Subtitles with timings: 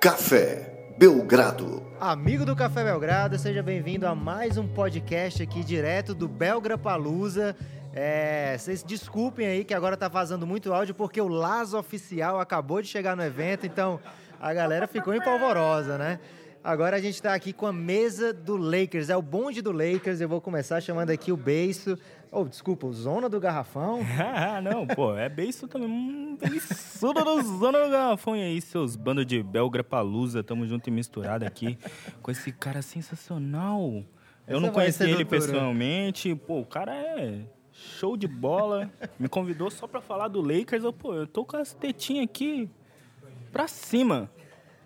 [0.00, 1.84] Café Belgrado.
[2.00, 7.56] Amigo do Café Belgrado, seja bem-vindo a mais um podcast aqui direto do Belgra Palusa.
[7.92, 12.80] É, vocês desculpem aí que agora tá vazando muito áudio porque o Lazo Oficial acabou
[12.80, 13.98] de chegar no evento, então
[14.40, 16.20] a galera ficou empolvorosa, né?
[16.62, 20.20] Agora a gente está aqui com a mesa do Lakers, é o bonde do Lakers.
[20.20, 21.96] Eu vou começar chamando aqui o Beiço.
[22.30, 24.00] Oh, desculpa, o Zona do Garrafão.
[24.18, 25.88] Ah, não, pô, é beiço também.
[25.88, 28.36] Hum, do Zona do Garrafão.
[28.36, 31.78] E aí, seus bandos de Belgra Palusa, tamo junto e misturado aqui
[32.20, 34.04] com esse cara sensacional.
[34.46, 35.40] Eu Essa não conheci ele doutora.
[35.40, 36.34] pessoalmente.
[36.34, 38.90] Pô, o cara é show de bola.
[39.18, 40.84] Me convidou só pra falar do Lakers.
[40.84, 42.68] Eu, pô, eu tô com as tetinhas aqui
[43.52, 44.30] pra cima.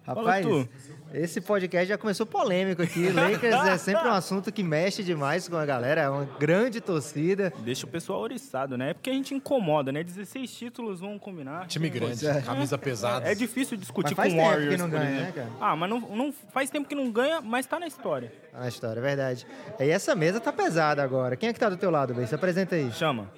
[0.05, 0.69] Rapaz, tu.
[1.15, 3.09] Esse podcast já começou polêmico aqui.
[3.13, 7.53] Lakers é sempre um assunto que mexe demais com a galera, é uma grande torcida.
[7.59, 8.91] Deixa o pessoal oriçado, né?
[8.91, 10.03] É porque a gente incomoda, né?
[10.03, 11.67] 16 títulos, vamos combinar.
[11.67, 13.29] Time grande, camisa pesada.
[13.31, 15.49] É difícil discutir Mas faz com tempo Warriors, que não ganha, né, cara?
[15.61, 18.33] Ah, mas não, não faz tempo que não ganha, mas tá na história.
[18.51, 19.47] Tá Na história, é verdade.
[19.79, 21.37] E essa mesa tá pesada agora.
[21.37, 22.31] Quem é que tá do teu lado, Beiço?
[22.31, 22.91] Se apresenta aí.
[22.93, 23.31] Chama.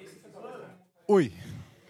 [1.07, 1.31] Oi.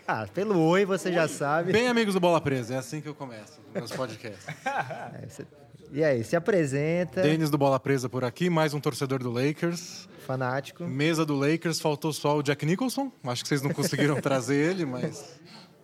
[0.07, 1.71] Ah, pelo oi você já sabe.
[1.71, 4.45] Bem amigos do Bola Presa, é assim que eu começo meus podcasts.
[4.65, 5.45] É, você-
[5.91, 10.09] E aí, se apresenta, Denis do Bola Presa por aqui, mais um torcedor do Lakers.
[10.25, 10.83] fanático.
[10.83, 13.11] Mesa do Lakers, faltou só o Jack Nicholson.
[13.23, 15.39] Acho que vocês não conseguiram trazer ele, mas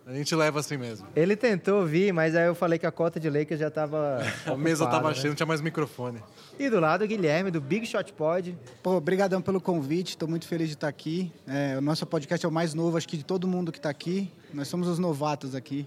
[0.06, 1.06] a gente leva assim mesmo.
[1.16, 4.18] Ele tentou vir, mas aí eu falei que a cota de Lakers já tava.
[4.44, 5.14] A mesa ocupada, tava né?
[5.14, 6.22] cheia, não tinha mais microfone.
[6.58, 8.54] E do lado, o Guilherme, do Big Shot Pod.
[8.82, 11.32] Pô, obrigadão pelo convite, estou muito feliz de estar aqui.
[11.46, 13.88] É, o nosso podcast é o mais novo, acho que de todo mundo que está
[13.88, 14.30] aqui.
[14.52, 15.86] Nós somos os novatos aqui,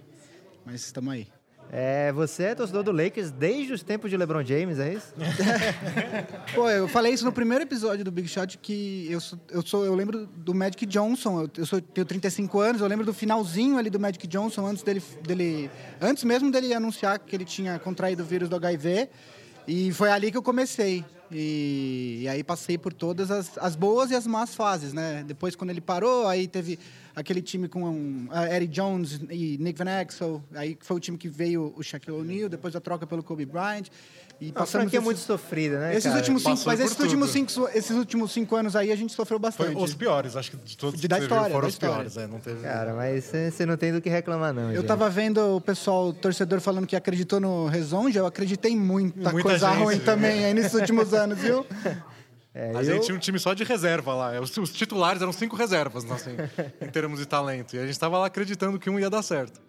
[0.64, 1.28] mas estamos aí.
[1.72, 5.12] É, você é torcedor do Lakers desde os tempos de LeBron James, é isso?
[6.54, 9.84] Pô, eu falei isso no primeiro episódio do Big Shot, que eu sou, eu, sou,
[9.84, 13.78] eu lembro do Magic Johnson, eu, eu sou, tenho 35 anos, eu lembro do finalzinho
[13.78, 18.22] ali do Magic Johnson, antes dele, dele, antes mesmo dele anunciar que ele tinha contraído
[18.22, 19.08] o vírus do HIV,
[19.66, 21.04] e foi ali que eu comecei.
[21.30, 25.24] E, e aí passei por todas as, as boas e as más fases, né?
[25.26, 26.78] Depois, quando ele parou, aí teve
[27.14, 31.16] aquele time com um, uh, Eddie Jones e Nick Van Exel, aí foi o time
[31.16, 33.86] que veio o Shaquille O'Neal, depois a troca pelo Kobe Bryant.
[34.38, 35.92] E A franquia é esses- muito sofrida, né?
[35.92, 36.16] esses cara?
[36.18, 39.38] últimos cinco, Passou mas esses últimos, cinco, esses últimos cinco anos aí a gente sofreu
[39.40, 39.76] Foi bastante.
[39.82, 41.94] os piores, acho que de todos De- da história, viu foram da os história.
[41.96, 42.16] piores.
[42.18, 42.60] É, não teve...
[42.62, 44.68] Cara, mas você não tem do que reclamar, não.
[44.70, 44.86] Eu gente.
[44.86, 49.30] tava vendo o pessoal, o torcedor, falando que acreditou no Rezonja, eu acreditei em muita,
[49.32, 50.02] Muita coisa gente, ruim né?
[50.04, 51.64] também aí nesses últimos anos, viu?
[52.54, 54.38] É, a eu- gente tinha um time só de reserva lá.
[54.40, 56.36] Os, os titulares eram cinco reservas, não, assim,
[56.80, 57.74] em termos de talento.
[57.74, 59.60] E a gente tava lá acreditando que um ia dar certo.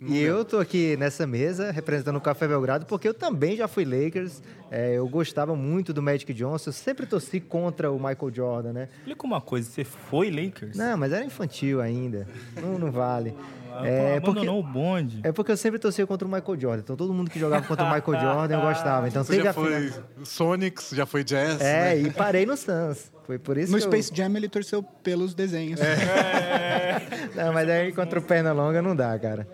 [0.00, 3.84] E eu tô aqui nessa mesa representando o Café Belgrado porque eu também já fui
[3.84, 4.42] Lakers.
[4.70, 6.68] É, eu gostava muito do Magic Johnson.
[6.68, 8.88] Eu sempre torci contra o Michael Jordan, né?
[8.98, 10.76] Explica uma coisa, você foi Lakers?
[10.76, 12.26] Não, mas era infantil ainda.
[12.60, 13.34] Não, não vale.
[13.72, 15.20] Ah, É porque, o bonde.
[15.22, 16.80] é porque eu sempre torcia contra o Michael Jordan.
[16.82, 19.08] Então todo mundo que jogava contra o Michael Jordan eu gostava.
[19.08, 20.04] Então Você já foi final.
[20.24, 21.60] Sonics, já foi Jazz.
[21.60, 22.00] É, né?
[22.02, 23.10] e parei no Suns.
[23.26, 25.80] Foi por isso No que eu- Space Jam ele torceu pelos desenhos.
[27.34, 29.46] Não, mas aí contra o perna longa não dá, cara.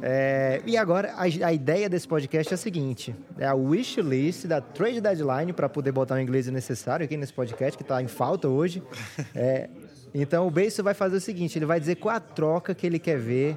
[0.00, 4.46] É, e agora, a, a ideia desse podcast é a seguinte: é a wish list
[4.46, 8.08] da trade deadline, para poder botar o inglês necessário aqui nesse podcast, que está em
[8.08, 8.82] falta hoje.
[9.34, 9.68] É,
[10.14, 12.98] então, o Beiso vai fazer o seguinte: ele vai dizer qual a troca que ele
[12.98, 13.56] quer ver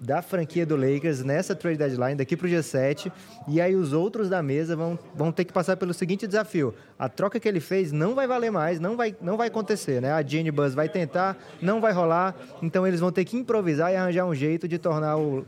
[0.00, 3.10] da franquia do Lakers nessa trade deadline daqui para o dia 7.
[3.48, 7.08] E aí, os outros da mesa vão, vão ter que passar pelo seguinte desafio: a
[7.08, 10.12] troca que ele fez não vai valer mais, não vai, não vai acontecer, né?
[10.12, 12.34] A Jenny Buzz vai tentar, não vai rolar.
[12.62, 15.44] Então, eles vão ter que improvisar e arranjar um jeito de tornar o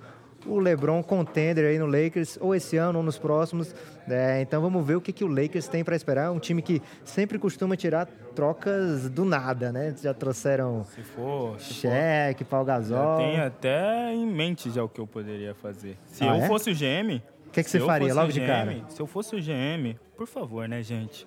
[0.49, 3.75] o LeBron contender aí no Lakers, ou esse ano ou nos próximos.
[4.09, 6.31] É, então vamos ver o que, que o Lakers tem para esperar.
[6.33, 9.95] Um time que sempre costuma tirar trocas do nada, né?
[10.03, 13.17] Já trouxeram Se for, se for Shaq, Paul já Gasol.
[13.19, 15.97] tem até em mente já o que eu poderia fazer.
[16.07, 16.47] Se Ah, eu é?
[16.47, 17.21] fosse o GM...
[17.47, 18.77] O que que você eu faria logo o de GM, cara?
[18.91, 21.27] Se eu fosse o GM, por favor, né, gente?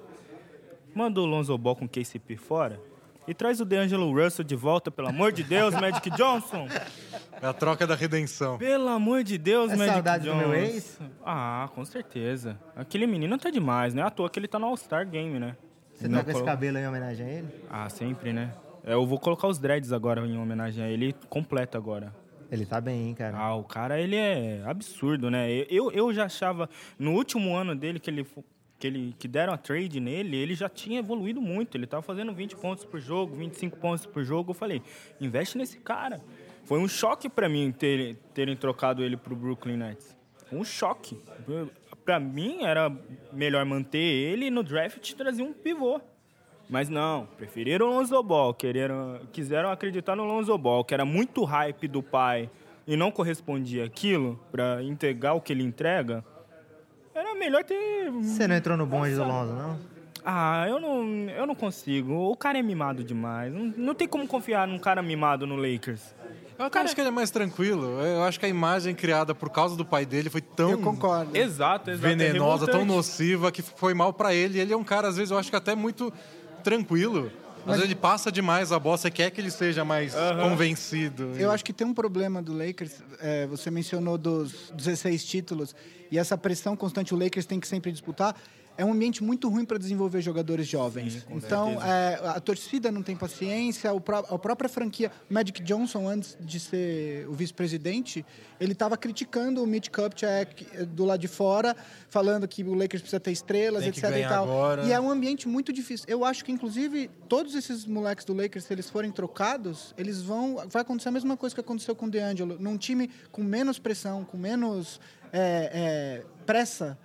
[0.94, 2.80] Manda o Lonzo Ball com KCP fora
[3.28, 6.68] e traz o DeAngelo Russell de volta, pelo amor de Deus, Magic Johnson.
[7.42, 8.58] É a troca da redenção.
[8.58, 10.48] Pelo amor de Deus, É Magic saudade do Johnson.
[10.48, 11.00] meu ex?
[11.26, 12.60] Ah, com certeza.
[12.76, 14.02] Aquele menino tá demais, né?
[14.02, 15.56] À toa que ele tá no All-Star Game, né?
[15.94, 17.48] Você Não tá com esse cabelo em homenagem a ele?
[17.70, 18.54] Ah, sempre, né?
[18.84, 22.14] Eu vou colocar os dreads agora em homenagem a ele, completo agora.
[22.52, 23.38] Ele tá bem, hein, cara.
[23.38, 25.50] Ah, o cara, ele é absurdo, né?
[25.70, 28.26] Eu, eu já achava, no último ano dele, que ele,
[28.80, 31.78] que ele que deram a trade nele, ele já tinha evoluído muito.
[31.78, 34.52] Ele tava fazendo 20 pontos por jogo, 25 pontos por jogo.
[34.52, 34.82] Eu falei,
[35.22, 36.20] investe nesse cara.
[36.70, 40.16] Foi um choque pra mim ter, terem trocado ele pro Brooklyn Nets.
[40.52, 41.20] Um choque.
[42.06, 42.96] Pra mim, era
[43.34, 46.00] melhor manter ele e no draft trazer um pivô.
[46.70, 51.44] Mas não, preferiram o Lonzo Ball, quereram, quiseram acreditar no Lonzo Ball, que era muito
[51.44, 52.48] hype do pai
[52.86, 56.24] e não correspondia aquilo para entregar o que ele entrega.
[57.16, 58.12] era melhor ter.
[58.12, 59.80] Você não entrou no bonde do Lonzo, não?
[60.26, 62.14] Ah, eu não, eu não consigo.
[62.14, 63.54] O cara é mimado demais.
[63.54, 66.02] Não, não tem como confiar num cara mimado no Lakers.
[66.58, 68.02] Eu até acho que ele é mais tranquilo.
[68.02, 71.36] Eu acho que a imagem criada por causa do pai dele foi tão Eu concordo.
[71.36, 72.06] Exato, exato.
[72.06, 72.96] é venenosa, tão revoltante.
[72.98, 74.60] nociva, que foi mal pra ele.
[74.60, 76.12] Ele é um cara, às vezes, eu acho que até muito
[76.62, 77.32] tranquilo.
[77.66, 81.34] Às vezes ele passa demais a bola, você quer que ele seja mais convencido.
[81.38, 83.04] Eu acho que tem um problema do Lakers.
[83.20, 85.76] é, você mencionou dos 16 títulos
[86.12, 88.36] e essa pressão constante o Lakers tem que sempre disputar.
[88.80, 91.26] É um ambiente muito ruim para desenvolver jogadores jovens.
[91.30, 95.12] então, é, a torcida não tem paciência, o pró- a própria franquia.
[95.30, 98.26] O Magic Johnson, antes de ser o vice-presidente,
[98.58, 101.76] ele estava criticando o Mitch Kupchak eh, do lado de fora,
[102.10, 104.04] falando que o Lakers precisa ter estrelas, Tem etc.
[104.16, 104.46] E, tal.
[104.46, 104.86] agora.
[104.86, 106.06] e é um ambiente muito difícil.
[106.08, 110.64] Eu acho que, inclusive, todos esses moleques do Lakers, se eles forem trocados, eles vão.
[110.70, 112.56] Vai acontecer a mesma coisa que aconteceu com o DeAngelo.
[112.58, 115.02] Num time com menos pressão, com menos
[115.34, 116.98] é, é, pressa.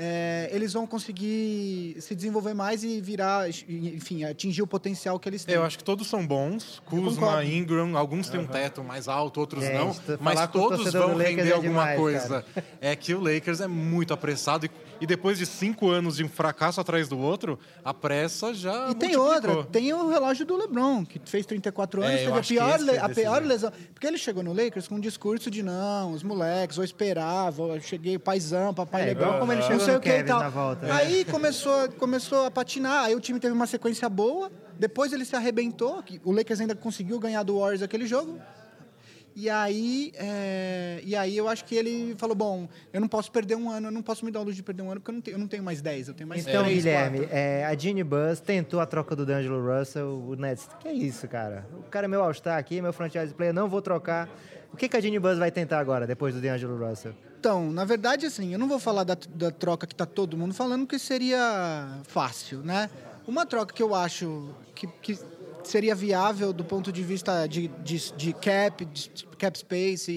[0.00, 5.44] É, eles vão conseguir se desenvolver mais e virar, enfim, atingir o potencial que eles
[5.44, 5.56] têm.
[5.56, 6.80] Eu acho que todos são bons.
[6.86, 7.44] Kuzma.
[7.44, 9.92] Ingram, alguns têm um teto mais alto, outros Gente, não.
[10.20, 12.44] Mas todos vão render é alguma demais, coisa.
[12.80, 16.28] É que o Lakers é muito apressado e, e depois de cinco anos de um
[16.28, 19.56] fracasso atrás do outro, a pressa já E tem multiplicou.
[19.56, 22.78] outra, tem o relógio do LeBron, que fez 34 anos, É, eu teve a pior,
[22.80, 23.72] foi a pior lesão.
[23.94, 27.74] Porque ele chegou no Lakers com um discurso de não, os moleques, vou esperar, vou,
[27.74, 29.38] eu cheguei paizão, papai É, legal.
[29.38, 30.50] como ele não chegou sei no o que e tal.
[30.50, 30.86] volta.
[30.86, 30.92] né?
[30.92, 35.34] Aí começou, começou a patinar, aí o time teve uma sequência boa, depois ele se
[35.36, 38.38] arrebentou, o Lakers ainda conseguiu ganhar do Warriors aquele jogo.
[39.40, 43.54] E aí, é, e aí eu acho que ele falou, bom, eu não posso perder
[43.54, 45.14] um ano, eu não posso me dar o luxo de perder um ano, porque eu
[45.14, 47.36] não tenho, eu não tenho mais 10, eu tenho mais Então, 3, Guilherme, 4.
[47.36, 50.68] é, a Ginny Buzz tentou a troca do D'Angelo Russell, o Nets.
[50.80, 51.64] Que é isso, cara?
[51.72, 54.28] O cara é meu All-Star aqui, meu franchise player, não vou trocar.
[54.72, 57.14] O que, que a Ginny Buzz vai tentar agora, depois do D'Angelo Russell?
[57.38, 60.52] Então, na verdade, assim, eu não vou falar da, da troca que está todo mundo
[60.52, 62.90] falando, porque seria fácil, né?
[63.24, 65.16] Uma troca que eu acho que, que
[65.64, 70.14] seria viável do ponto de vista de, de, de cap, de cap space e,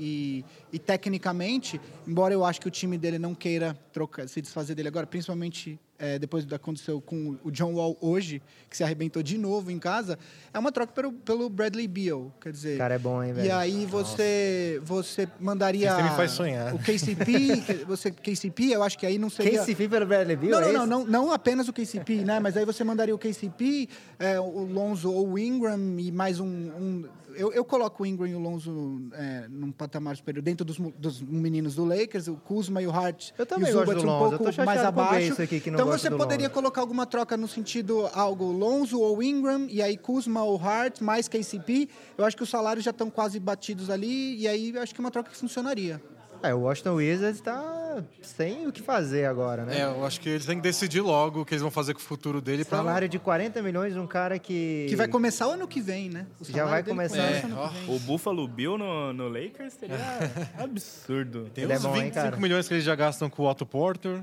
[0.00, 4.74] e, e tecnicamente, embora eu acho que o time dele não queira trocar, se desfazer
[4.74, 8.82] dele agora, principalmente é, depois do que aconteceu com o John Wall hoje, que se
[8.82, 10.18] arrebentou de novo em casa,
[10.52, 12.74] é uma troca pelo, pelo Bradley Beal, quer dizer...
[12.76, 13.54] O cara é bom, hein, E velho?
[13.56, 16.74] aí você, você mandaria Você me faz sonhar.
[16.74, 20.60] o KCP, que- você KCP, eu acho que aí não seria KCP pelo Bradley Beal,
[20.60, 22.40] não, é não, não, não, não apenas o KCP, né?
[22.40, 23.88] Mas aí você mandaria o KCP,
[24.18, 26.46] é, o Lonzo ou o Ingram e mais um.
[26.46, 30.78] um- eu, eu coloco o Ingram e o Lonzo é, num patamar superior dentro dos,
[30.98, 33.30] dos meninos do Lakers, o Kuzma e o Hart.
[33.38, 35.40] Eu também e o gosto do um Lonzo, eu pouco mais abaixo.
[35.40, 36.54] Aqui que não então você poderia Lonzo.
[36.54, 41.28] colocar alguma troca no sentido algo Lonzo ou Ingram e aí Kuzma ou Hart mais
[41.28, 41.88] KCP.
[42.18, 45.00] Eu acho que os salários já estão quase batidos ali e aí eu acho que
[45.00, 46.00] é uma troca que funcionaria.
[46.42, 49.80] É, o Washington Wizards tá sem o que fazer agora, né?
[49.80, 52.00] É, eu acho que eles têm que decidir logo o que eles vão fazer com
[52.00, 52.64] o futuro dele.
[52.64, 54.86] pra- Salário de 40 milhões um cara que...
[54.88, 56.26] Que vai começar o ano que vem, né?
[56.40, 57.16] O Já vai começar.
[57.26, 57.68] começa É, ano ó.
[57.68, 57.94] que vem.
[57.94, 59.98] O Buffalo Bill no, no Lakers seria
[60.58, 61.50] absurdo.
[61.52, 62.36] Tem Ele é uns bom, hein, 25 cara?
[62.38, 64.22] milhões que eles já gastam com o Otto Porter.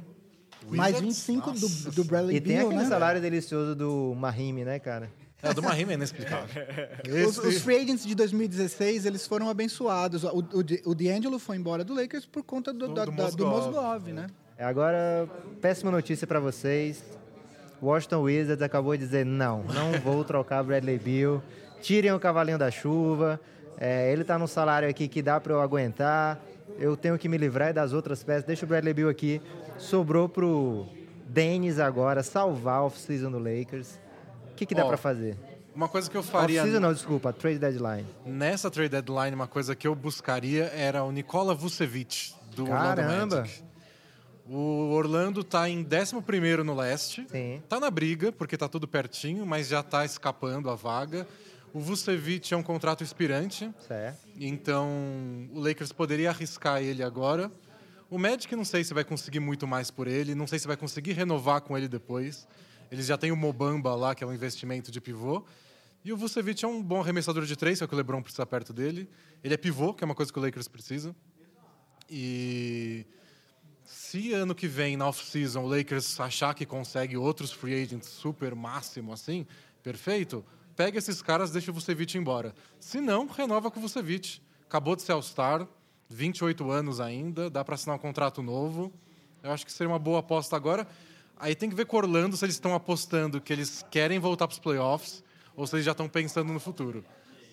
[0.69, 1.27] Mais Wizards?
[1.27, 2.89] 25 do, do Bradley E tem Beal, aquele né?
[2.89, 5.09] salário delicioso do Mahimi, né, cara?
[5.41, 6.47] É, do Mahim é inexplicável.
[7.27, 10.23] Os, os free agents de 2016, eles foram abençoados.
[10.23, 13.17] O, o, o D'Angelo foi embora do Lakers por conta do, Do- da- do do
[13.17, 13.49] Mozgov.
[13.67, 14.27] Mozgov, né?
[14.57, 15.29] É, Agora,
[15.61, 17.03] péssima notícia pra vocês.
[17.81, 21.43] Washington Wizards acabou de dizer não, não vou trocar Bradley Beal.
[21.81, 23.39] Tirem o cavalinho da chuva.
[23.79, 26.39] É, ele tá num salário aqui que dá pra eu aguentar.
[26.77, 28.43] Eu tenho que me livrar das outras peças.
[28.43, 29.41] Deixa o Bradley Beal aqui.
[29.77, 30.85] Sobrou pro
[31.27, 33.99] Dennis agora salvar a off-season do Lakers.
[34.51, 35.37] O que, que dá Ó, pra fazer?
[35.75, 38.05] Uma coisa que eu faria Off-season não, desculpa, trade deadline.
[38.25, 43.35] nessa trade deadline, uma coisa que eu buscaria era o Nikola Vucevic, do Orlando Caramba!
[43.41, 43.63] Magic.
[44.49, 47.27] O Orlando tá em 11º no leste.
[47.29, 47.61] Sim.
[47.67, 51.27] Tá na briga, porque tá tudo pertinho, mas já tá escapando a vaga.
[51.77, 54.27] O Vucevic é um contrato expirante, Certo.
[54.39, 54.89] então
[55.53, 57.51] o Lakers poderia arriscar ele agora.
[58.09, 60.75] O Magic não sei se vai conseguir muito mais por ele, não sei se vai
[60.75, 62.47] conseguir renovar com ele depois.
[62.91, 65.45] Eles já têm o Mobamba lá, que é um investimento de pivô.
[66.03, 68.23] E o Vucevic é um bom arremessador de três, que é o que o LeBron
[68.23, 69.07] precisa perto dele.
[69.43, 71.15] Ele é pivô, que é uma coisa que o Lakers precisa.
[72.09, 73.05] E
[73.85, 78.55] se ano que vem, na off-season, o Lakers achar que consegue outros free agents super
[78.55, 79.45] máximo assim,
[79.83, 80.43] perfeito,
[80.77, 82.53] pega esses caras, deixa o Vucevic embora.
[82.79, 84.39] Se não, renova com o Vucevic.
[84.65, 85.67] Acabou de ser All-Star,
[86.09, 88.93] 28 anos ainda, dá para assinar um contrato novo.
[89.43, 90.87] Eu acho que seria uma boa aposta agora.
[91.39, 94.53] Aí tem que ver com Orlando se eles estão apostando que eles querem voltar para
[94.53, 95.23] os playoffs
[95.55, 97.03] ou se eles já estão pensando no futuro.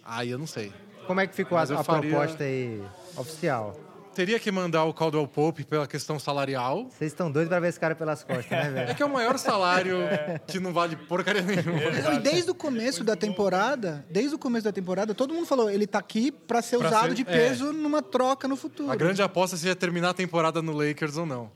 [0.05, 0.73] Aí eu não sei.
[1.07, 2.83] Como é que ficou a, Mas a faria- proposta aí
[3.17, 3.75] oficial?
[4.15, 6.85] Teria que mandar o Caldwell Pope pela questão salarial.
[6.91, 8.95] Vocês estão doidos pra ver esse cara pelas costas, né, É velho?
[8.95, 9.99] que é o maior salário
[10.47, 12.15] que não vale porcaria nenhuma.
[12.15, 15.87] E desde o começo da temporada, desde o começo da temporada, todo mundo falou, ele
[15.87, 17.25] tá aqui pra ser Pra usado ser- de é.
[17.25, 18.91] peso numa troca no futuro.
[18.91, 21.51] A grande aposta é se ia terminar a temporada no Lakers ou não.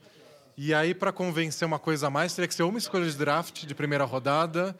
[0.56, 3.64] E aí, para convencer uma coisa a mais, teria que ser uma escolha de draft
[3.64, 4.76] de primeira rodada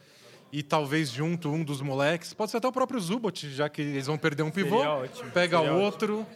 [0.52, 2.34] e talvez junto um dos moleques.
[2.34, 4.78] Pode ser até o próprio Zubot, já que eles vão perder um pivô.
[4.78, 6.26] Seria ótimo, Pega seria outro.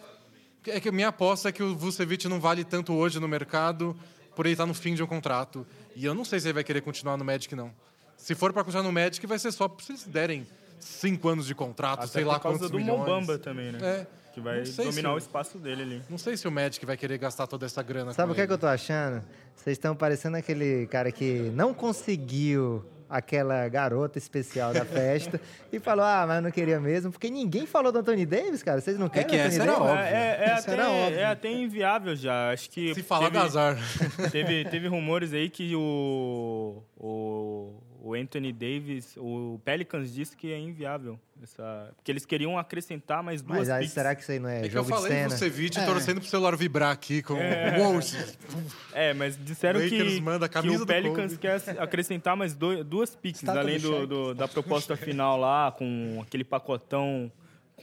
[0.67, 3.97] É que a minha aposta é que o Vucevic não vale tanto hoje no mercado
[4.37, 5.67] por ele estar no fim de um contrato.
[5.97, 7.73] E eu não sei se ele vai querer continuar no Magic, não.
[8.17, 10.47] Se for para continuar no Magic, vai ser só se eles derem
[10.79, 12.99] cinco anos de contrato, Até sei por lá causa quantos do milhões.
[13.01, 13.79] Mobamba também, né?
[13.83, 14.07] É.
[14.33, 16.03] Que vai dominar se- o espaço dele ali.
[16.09, 18.47] Não sei se o Magic vai querer gastar toda essa grana Sabe o que, é
[18.47, 19.23] que eu tô achando?
[19.55, 25.39] Vocês estão parecendo aquele cara que não conseguiu aquela garota especial da festa
[25.71, 28.81] e falou, ah, mas eu não queria mesmo, porque ninguém falou do Anthony Davis, cara.
[28.81, 29.87] Vocês não querem que essa era Davis?
[29.87, 30.05] óbvio.
[30.05, 31.19] É, é, é Isso era até, óbvio.
[31.19, 32.51] é até inviável já.
[32.51, 32.95] Acho que.
[32.95, 33.77] Se falar teve, do azar.
[34.33, 40.59] Teve, teve rumores aí que o, o, o Anthony Davis, o Pelicans disse que é
[40.59, 41.19] inviável.
[41.41, 43.93] Essa, porque eles queriam acrescentar mais duas Mas aí, picks.
[43.95, 45.29] será que isso aí não é, É que eu jogo de falei cena?
[45.29, 45.85] do Ceviche É.
[45.87, 48.37] torcendo pro celular vibrar aqui com o Wolves.
[48.93, 53.15] É, mas disseram Lakers que, manda a que o Pelicans quer acrescentar mais dois, duas
[53.17, 57.31] picks, além do do- da proposta final lá, com aquele pacotão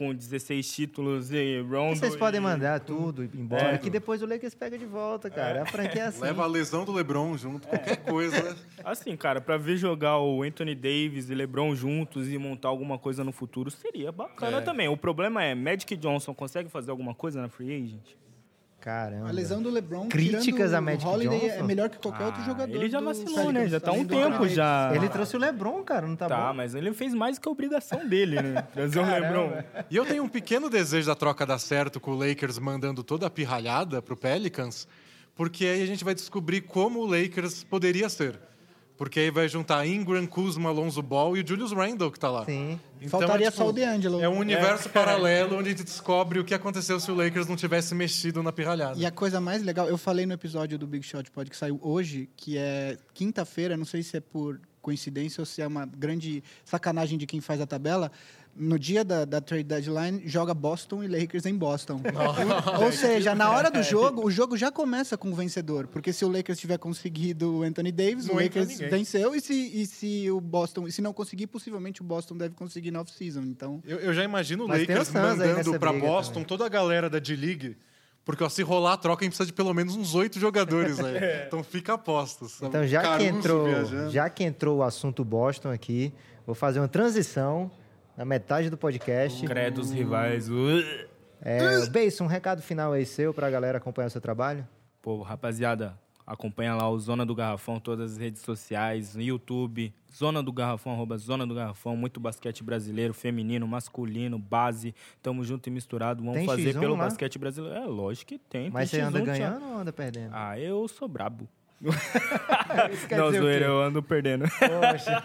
[0.00, 1.94] com 16 títulos e Rondo.
[1.98, 3.78] Vocês podem e- mandar tudo embora, É.
[3.78, 5.62] que depois o Lakers pega de volta, cara.
[5.62, 6.22] A franquia é assim.
[6.22, 8.56] Leva a lesão do LeBron junto, qualquer coisa.
[8.82, 13.22] Assim, cara, pra ver jogar o Anthony Davis e LeBron juntos e montar alguma coisa
[13.22, 14.60] no futuro seria bacana É.
[14.62, 14.88] também.
[14.88, 18.16] O problema é, Magic Johnson consegue fazer alguma coisa na Free Agent?
[18.80, 19.28] Caramba.
[19.28, 21.64] A lesão do LeBron, Críticas a Magic o Holiday, é Johnson?
[21.66, 23.68] melhor que qualquer outro Ah, jogador Ele já vacilou, né?
[23.68, 24.90] Já tá um tempo já.
[24.94, 26.54] Ele trouxe o LeBron, cara, não tá, Tá, bom?
[26.54, 28.62] mas ele fez mais que a obrigação dele, né?
[28.72, 29.52] Trazer o LeBron.
[29.90, 33.26] E eu tenho um pequeno desejo da troca dar certo com o Lakers mandando toda
[33.26, 34.88] a pirralhada pro Pelicans,
[35.34, 38.38] porque aí a gente vai descobrir como o Lakers poderia ser.
[39.00, 42.44] Porque aí vai juntar Ingram, Kuzma, Alonso Ball e o Julius Randle que tá lá.
[42.44, 42.78] Sim.
[43.08, 44.20] Faltaria só o DeAngelo.
[44.20, 47.56] É um universo paralelo onde a gente descobre o que aconteceu se o Lakers não
[47.56, 48.98] tivesse mexido na pirralhada.
[48.98, 51.80] E a coisa mais legal, eu falei no episódio do Big Shot Pod que saiu
[51.82, 56.42] hoje, que é quinta-feira, não sei se é por coincidência ou se é uma grande
[56.64, 58.10] sacanagem de quem faz a tabela.
[58.56, 62.00] No dia da, da trade deadline, joga Boston e Lakers em Boston.
[62.82, 65.86] ou seja, na hora do jogo, o jogo já começa com o vencedor.
[65.86, 69.36] Porque se o Lakers tiver conseguido o Anthony Davis, Não o Lakers venceu.
[69.36, 72.90] E se, e se o Boston, e se não conseguir, possivelmente o Boston deve conseguir
[72.90, 73.42] na off-season.
[73.42, 76.48] Então, Eu, eu já imagino o Lakers mandando briga Boston também.
[76.48, 77.76] toda a galera da D-League.
[78.30, 81.00] Porque ó, se rolar a troca, a gente precisa de pelo menos uns oito jogadores
[81.00, 81.18] aí.
[81.46, 82.60] Então fica apostas.
[82.62, 84.10] Então, já que, entrou, viajando.
[84.10, 86.12] já que entrou o assunto Boston aqui,
[86.46, 87.70] vou fazer uma transição
[88.16, 89.44] na metade do podcast.
[89.46, 90.48] Credos rivais.
[90.48, 91.08] Uh.
[91.42, 94.66] É, Beisson, um recado final aí seu pra galera acompanhar o seu trabalho.
[95.02, 95.98] Pô, rapaziada,
[96.30, 100.92] acompanha lá o Zona do Garrafão, todas as redes sociais, no YouTube, Zona do Garrafão,
[100.92, 106.38] arroba Zona do Garrafão, muito basquete brasileiro, feminino, masculino, base, tamo junto e misturado, vamos
[106.38, 107.04] Tem fazer X1 pelo lá?
[107.04, 107.76] basquete brasileiro.
[107.76, 108.70] É, lógico que tem.
[108.70, 110.30] Mas tem você anda X1, ganhando ou anda perdendo?
[110.32, 111.48] Ah, eu sou brabo.
[113.16, 114.44] Não, zoeira, eu ando perdendo.
[114.44, 115.24] Poxa.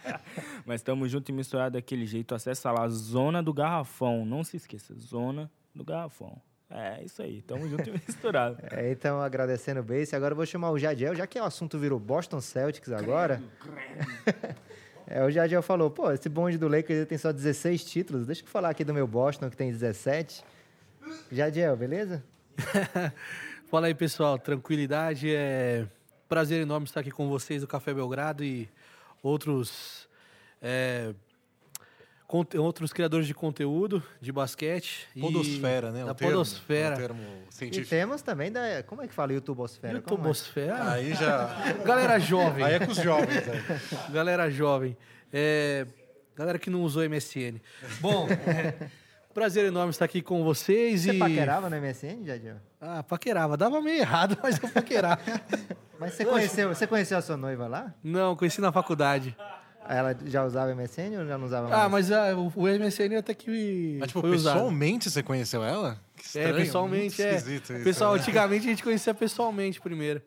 [0.64, 2.34] Mas tamo junto e misturado daquele jeito.
[2.34, 4.24] Acessa lá, Zona do Garrafão.
[4.24, 6.40] Não se esqueça, Zona do Garrafão.
[6.70, 8.58] É isso aí, tamo junto e misturado.
[8.70, 10.14] É, então, agradecendo o Base.
[10.14, 13.42] Agora eu vou chamar o Jadiel, já que o assunto virou Boston Celtics agora.
[15.06, 18.26] é, o Jadiel falou, pô, esse bonde do Lakers ele tem só 16 títulos.
[18.26, 20.44] Deixa eu falar aqui do meu Boston, que tem 17.
[21.32, 22.22] Jadiel, beleza?
[23.70, 24.38] Fala aí, pessoal.
[24.38, 25.34] Tranquilidade.
[25.34, 25.86] É
[26.28, 28.68] prazer enorme estar aqui com vocês do Café Belgrado e
[29.22, 30.06] outros
[30.60, 31.14] é,
[32.28, 35.08] outros criadores de conteúdo de basquete.
[35.16, 36.04] e Podosfera, né?
[36.04, 36.96] Da o termo, podosfera.
[36.96, 37.88] termo E científico.
[37.88, 38.82] temos também da...
[38.82, 39.32] Como é que fala?
[39.32, 39.94] YouTubosfera?
[39.94, 39.96] É?
[39.96, 40.92] YouTubosfera.
[40.92, 41.46] Aí já.
[41.84, 42.64] Galera jovem.
[42.64, 43.48] Aí é com os jovens.
[43.48, 44.12] Aí.
[44.12, 44.96] Galera jovem.
[45.32, 45.86] É,
[46.34, 47.60] galera que não usou MSN.
[48.00, 48.88] Bom, é,
[49.34, 51.02] prazer enorme estar aqui com vocês.
[51.02, 51.18] Você e...
[51.18, 52.56] paquerava no MSN, Jadiel?
[52.80, 53.56] Ah, paquerava.
[53.56, 55.20] Dava meio errado, mas eu paquerava.
[55.98, 57.94] Mas você conheceu, você conheceu a sua noiva lá?
[58.02, 59.36] não, conheci na faculdade.
[59.90, 61.82] Ela já usava MSN ou já não usava mais?
[61.82, 64.54] Ah, mas ah, o, MSN até que Mas, tipo, foi usado.
[64.56, 65.98] pessoalmente você conheceu ela?
[66.14, 67.34] Que É, estranho, pessoalmente, muito é.
[67.36, 68.20] esquisito isso, Pessoal, né?
[68.20, 70.20] antigamente a gente conhecia pessoalmente primeiro.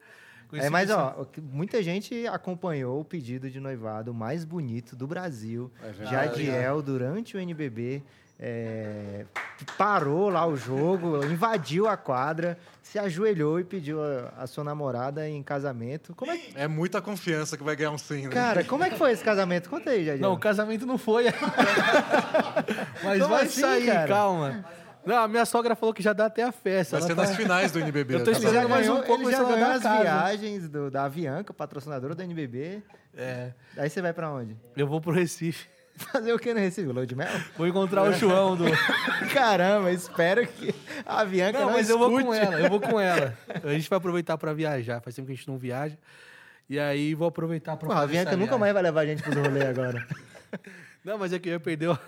[0.50, 5.06] Conhecia É, mas pessoal- ó, muita gente acompanhou o pedido de noivado mais bonito do
[5.06, 5.72] Brasil.
[5.82, 6.06] É.
[6.06, 8.01] Jadiel, durante o NBB,
[8.41, 9.24] é,
[9.77, 15.29] parou lá o jogo, invadiu a quadra, se ajoelhou e pediu a, a sua namorada
[15.29, 16.15] em casamento.
[16.15, 18.29] Como é que- É muita confiança que vai ganhar um sim, né?
[18.33, 19.69] cara, como é que foi esse casamento?
[19.69, 20.21] Conta aí, Jadiel.
[20.29, 21.25] Não, o casamento não foi.
[23.03, 24.07] mas Como vai assim, sair, cara?
[24.07, 24.65] calma.
[25.05, 27.00] Não, a minha sogra falou que já dá até a festa.
[27.00, 28.15] Vai ser tá- nas finais do NBB.
[28.15, 28.38] Eu tô tá?
[28.38, 30.01] Esperando mais um pouco ele já ganhou as casa.
[30.01, 32.83] viagens do, da Avianca, patrocinadora do NBB.
[33.15, 34.55] É, Aí você vai pra onde?
[34.77, 35.67] eu vou pro Recife.
[36.12, 36.88] Fazer o que no Recife?
[36.88, 37.27] Lua de mel?
[37.58, 38.65] Vou encontrar o João do.
[39.34, 40.74] Caramba, espero que
[41.05, 42.39] a Avianca não, Não, mas eu vou com escute.
[42.39, 43.38] ela, eu vou com ela.
[43.63, 45.01] A gente vai aproveitar pra viajar.
[45.01, 45.98] Faz tempo que a gente não viaja.
[46.70, 49.36] E aí vou aproveitar pra Pô, a essa nunca mais vai levar a gente pros
[49.36, 50.08] rolê agora.
[51.03, 52.00] Não, mas é que eu ia perder o...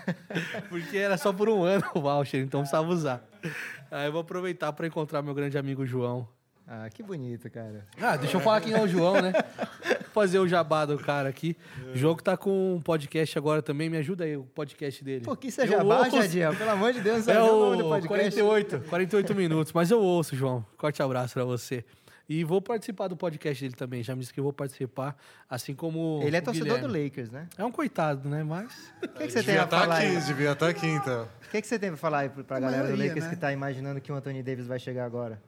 [0.70, 3.22] Porque era só por um ano o voucher, então precisava usar.
[3.90, 6.28] Aí eu vou aproveitar pra encontrar meu grande amigo João.
[6.72, 7.84] Ah, que bonito, cara.
[8.00, 9.32] Ah, deixa eu falar quem é o João, né?
[10.12, 11.56] Fazer o jabá do cara aqui.
[11.92, 13.90] O João que tá com um podcast agora também.
[13.90, 15.24] Me ajuda aí, o podcast dele.
[15.24, 16.12] Pô, que isso é Eu jabá, ouço.
[16.12, 16.54] Jadiel?
[16.54, 18.40] Pelo amor de Deus, não É o nome do podcast.
[18.40, 19.72] 48, 48 minutos.
[19.72, 20.64] Mas eu ouço, João.
[20.76, 21.84] Corte abraço pra você.
[22.28, 24.04] E vou participar do podcast dele também.
[24.04, 25.16] Já me disse que eu vou participar,
[25.48, 26.86] assim como Ele é o torcedor Guilherme.
[27.00, 27.48] do Lakers, né?
[27.58, 28.44] É um coitado, né?
[28.44, 28.72] Mas...
[29.02, 30.20] O que, que você tem Devia a estar falar aqui, aí?
[30.20, 31.24] devia estar aqui, então.
[31.24, 33.30] O que, que você tem pra falar aí pra A galera do maioria, Lakers né?
[33.30, 35.42] que tá imaginando que o Anthony Davis vai chegar agora?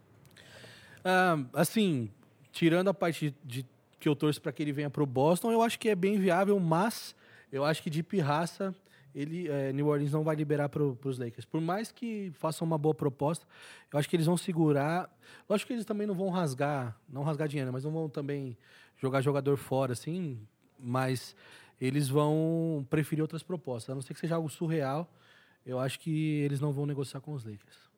[1.05, 2.11] Ah, assim,
[2.53, 3.67] tirando a parte de
[3.99, 6.19] que eu torço para que ele venha para o Boston, eu acho que é bem
[6.19, 7.15] viável, mas
[7.51, 8.75] eu acho que de pirraça
[9.15, 11.45] ele, eh, New Orleans não vai liberar para os Lakers.
[11.45, 13.47] Por mais que façam uma boa proposta,
[13.93, 15.15] eu acho que eles vão segurar.
[15.49, 18.57] Lógico que eles também não vão rasgar, não rasgar dinheiro, mas não vão também
[18.97, 20.41] jogar jogador fora, assim.
[20.79, 21.37] Mas
[21.81, 23.91] eles vão preferir outras propostas.
[23.91, 25.13] A não ser que seja algo surreal,
[25.65, 27.92] eu acho que eles não vão negociar com os Lakers.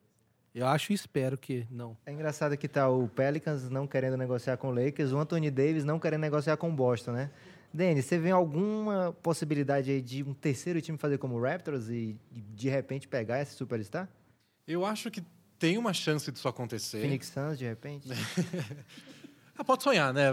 [0.55, 1.97] Eu acho e espero que não.
[2.05, 5.83] É engraçado que tá o Pelicans não querendo negociar com o Lakers, o Anthony Davis
[5.83, 7.29] não querendo negociar com o Boston, né?
[7.73, 12.17] Denis, você vê alguma possibilidade aí de um terceiro time fazer como o Raptors e
[12.31, 14.07] de repente pegar esse superstar?
[14.65, 15.21] Eu acho que
[15.59, 17.01] tem uma chance disso acontecer.
[17.01, 18.07] Phoenix Suns, de repente?
[19.57, 20.31] Ah, pode sonhar, né?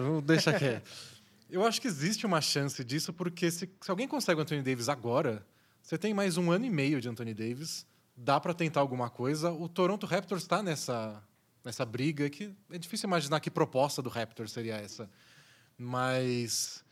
[0.59, 0.83] Que é.
[1.49, 4.89] Eu acho que existe uma chance disso, porque se, se alguém consegue o Anthony Davis
[4.89, 5.47] agora,
[5.81, 9.51] você tem mais um ano e meio de Anthony Davis, dá para tentar alguma coisa.
[9.51, 11.23] O Toronto Raptors está nessa,
[11.65, 15.11] nessa briga que é difícil imaginar que proposta do Raptors seria essa.
[15.77, 16.85] Mas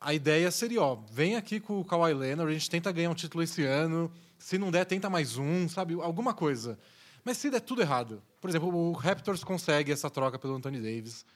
[0.00, 3.14] a ideia seria, ó, vem aqui com o Kawhi Leonard, a gente tenta ganhar um
[3.14, 5.94] título esse ano, se não der, tenta mais um, sabe?
[5.94, 6.78] Alguma coisa.
[7.24, 11.26] Mas se der tudo errado, por exemplo, o Raptors consegue essa troca pelo Anthony Davis,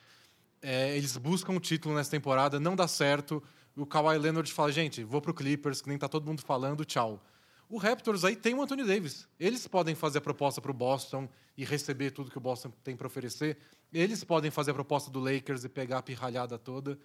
[0.63, 3.43] é, eles buscam o título nessa temporada, não dá certo.
[3.77, 7.21] O Kawhi Leonard fala, gente, vou pro Clippers, que nem tá todo mundo falando, tchau.
[7.69, 9.27] O Raptors aí tem o Anthony Davis.
[9.39, 12.97] Eles podem fazer a proposta para o Boston e receber tudo que o Boston tem
[12.97, 13.57] para oferecer.
[13.93, 16.99] Eles podem fazer a proposta do Lakers e pegar a pirralhada toda.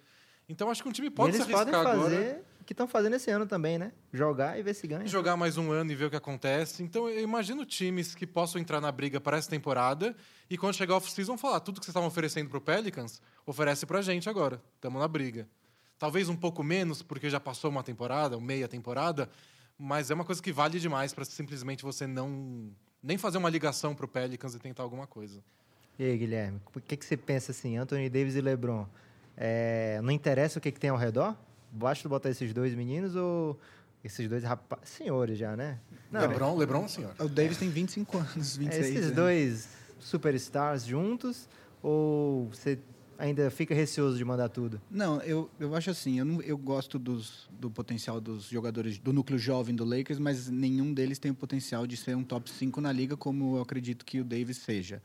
[0.48, 2.72] Então acho que um time pode e eles se arriscar podem agora fazer o que
[2.72, 3.92] estão fazendo esse ano também, né?
[4.12, 5.06] Jogar e ver se ganha.
[5.06, 6.82] jogar mais um ano e ver o que acontece.
[6.82, 10.16] Então eu imagino times que possam entrar na briga para essa temporada
[10.48, 13.98] e quando chegar off-season falar tudo que vocês estavam oferecendo para o Pelicans, oferece para
[13.98, 14.62] a gente agora.
[14.76, 15.46] Estamos na briga.
[15.98, 19.28] Talvez um pouco menos, porque já passou uma temporada, meia temporada,
[19.78, 22.70] mas é uma coisa que vale demais para simplesmente você não
[23.02, 25.40] nem fazer uma ligação para o Pelicans e tentar alguma coisa.
[25.98, 28.86] E aí, Guilherme, o que, que você pensa assim, Anthony Davis e LeBron?
[29.36, 31.36] É, não interessa o que, que tem ao redor?
[31.70, 33.58] Basta botar esses dois meninos ou
[34.02, 34.88] esses dois rapazes...
[34.90, 35.78] Senhores já, né?
[36.10, 37.14] Não, LeBron, LeBron, senhor.
[37.18, 38.86] O Davis tem 25 anos, 26.
[38.88, 39.14] esses né?
[39.14, 39.68] dois
[40.00, 41.48] superstars juntos
[41.82, 42.78] ou você
[43.18, 44.80] ainda fica receoso de mandar tudo?
[44.90, 49.12] Não, eu, eu acho assim, eu, não, eu gosto dos, do potencial dos jogadores do
[49.12, 52.80] núcleo jovem do Lakers, mas nenhum deles tem o potencial de ser um top 5
[52.80, 55.02] na liga, como eu acredito que o Davis seja.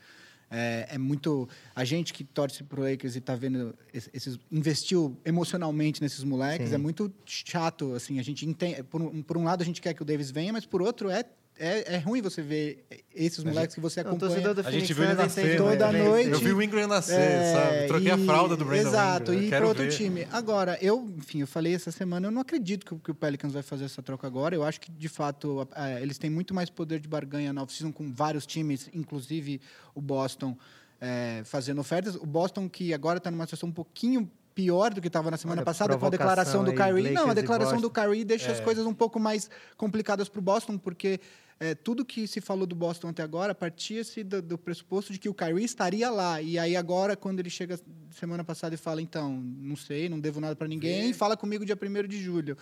[0.56, 1.50] É, é muito.
[1.76, 4.40] A gente que torce pro Lakers e tá vendo es- esses.
[4.52, 6.76] investiu emocionalmente nesses moleques, Sim.
[6.76, 7.94] é muito chato.
[7.96, 8.84] Assim, a gente entende.
[8.84, 11.10] Por um, por um lado, a gente quer que o Davis venha, mas por outro,
[11.10, 11.24] é.
[11.58, 14.54] É, é ruim você ver esses moleques que você o acompanha.
[14.56, 15.70] do A gente viu ele nascer, entende né?
[15.72, 16.30] Toda bem noite.
[16.32, 17.88] Eu vi o Ingram nascer, É, sabe?
[17.88, 19.46] Troquei a e- fralda do Brandon Exato, Ingram.
[19.46, 19.92] e para outro ver.
[19.92, 20.28] time.
[20.32, 23.54] Agora, eu, enfim, eu falei essa semana, eu não acredito que, o- que o Pelicans
[23.54, 24.56] vai fazer essa troca agora.
[24.56, 27.62] Eu acho que, de fato, a- a- eles têm muito mais poder de barganha na
[27.62, 29.62] off-season com vários times, inclusive
[29.94, 30.58] o Boston,
[31.00, 32.16] é, fazendo ofertas.
[32.16, 35.62] O Boston, que agora está numa situação um pouquinho pior do que estava na semana
[35.62, 37.12] Olha, passada com a declaração do aí, Kyrie.
[37.12, 37.90] Não, a declaração do.
[37.90, 38.52] Kyrie deixa É.
[38.54, 41.20] as coisas um pouco mais complicadas para o Boston, porque
[41.64, 45.30] é, tudo que se falou do Boston até agora partia-se do, do pressuposto de que
[45.30, 46.42] o Kyrie estaria lá.
[46.42, 47.80] E aí agora, quando ele chega
[48.12, 51.78] semana passada e fala, então, não sei, não devo nada para ninguém, fala comigo dia
[51.82, 52.58] 1 de julho.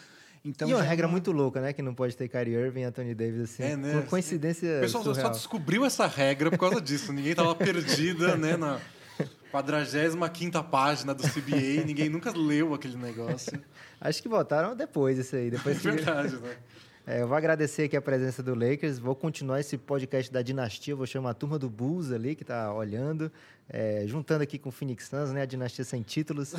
[0.45, 1.73] Então, e uma é regra uma- muito louca, né?
[1.73, 3.63] Que não pode ter Kyrie Irving e Anthony Davis assim.
[3.63, 3.93] É, né?
[3.93, 5.31] Uma coincidência O pessoal só surreal.
[5.31, 7.11] descobriu essa regra por causa disso.
[7.11, 8.79] Ninguém tava perdida, né, na
[9.51, 11.83] 45 página do CBA.
[11.85, 13.59] Ninguém nunca leu aquele negócio.
[13.99, 15.47] Acho que votaram depois isso aí.
[15.47, 15.83] É Depois que...
[15.91, 16.55] verdade, né?
[17.05, 18.99] É, eu vou agradecer aqui a presença do Lakers.
[18.99, 20.95] Vou continuar esse podcast da dinastia.
[20.95, 23.31] Vou chamar a turma do Bulls ali, que está olhando.
[23.67, 25.41] É, juntando aqui com o Phoenix Suns, né?
[25.41, 26.53] A dinastia sem títulos.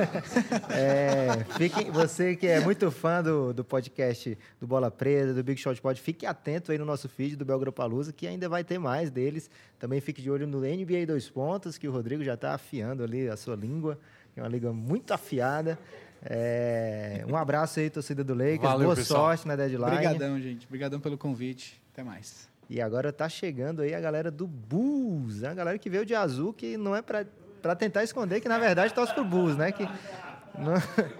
[0.70, 5.60] é, fique, você que é muito fã do, do podcast do Bola Presa, do Big
[5.60, 9.10] Shot Pod, fique atento aí no nosso feed do Belgropalusa, que ainda vai ter mais
[9.10, 9.50] deles.
[9.78, 13.28] Também fique de olho no NBA Dois Pontos, que o Rodrigo já está afiando ali
[13.28, 13.98] a sua língua,
[14.34, 15.78] é uma língua muito afiada.
[16.24, 18.62] É, um abraço aí, torcida do Lakers.
[18.62, 19.26] Valeu, Boa pessoal.
[19.26, 19.84] sorte na deadline.
[19.84, 20.66] Obrigadão, gente.
[20.66, 21.80] Obrigadão pelo convite.
[21.92, 22.48] Até mais.
[22.68, 25.48] E agora tá chegando aí a galera do Bulls, né?
[25.48, 27.24] a galera que veio de azul, que não é pra
[27.74, 29.72] tentar esconder, que na verdade torce pro Bulls, né?
[29.72, 29.84] Que
[30.58, 30.74] não,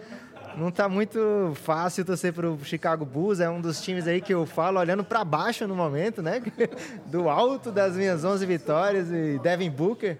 [0.66, 4.44] não tá muito fácil torcer pro Chicago Bulls, é um dos times aí que eu
[4.44, 6.42] falo olhando pra baixo no momento, né?
[7.06, 10.18] Do alto das minhas 11 vitórias e Devin Booker.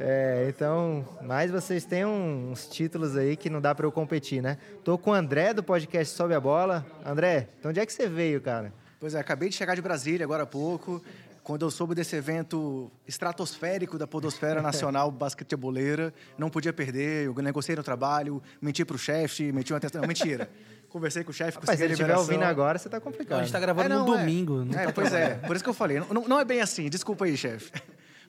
[0.00, 4.56] É, então, mas vocês têm uns títulos aí que não dá pra eu competir, né?
[4.84, 6.86] Tô com o André do podcast Sobe a Bola.
[7.04, 8.72] André, então onde é que você veio, cara?
[9.00, 11.02] Pois é, acabei de chegar de Brasília agora há pouco,
[11.42, 16.14] quando eu soube desse evento estratosférico da Podosfera Nacional Basqueteboleira.
[16.36, 20.00] Não podia perder, eu negociei no trabalho, menti pro chefe, meti uma atenção.
[20.00, 20.48] Não, mentira.
[20.88, 22.32] Conversei com o chefe, se consegui a ele estiver liberação.
[22.34, 23.40] ouvindo agora, você tá Então, a complicado.
[23.40, 24.18] gente tá gravando É, num não, é.
[24.18, 24.64] domingo.
[24.64, 26.00] não É, tá pois é, por isso que eu falei.
[26.00, 27.70] Não, não é bem assim, desculpa aí, chefe.